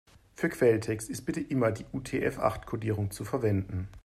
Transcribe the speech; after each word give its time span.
Für 0.33 0.49
Quelltext 0.49 1.11
ist 1.11 1.25
bitte 1.27 1.41
immer 1.41 1.71
die 1.71 1.85
UTF-acht-Kodierung 1.93 3.11
zu 3.11 3.23
verwenden. 3.23 3.87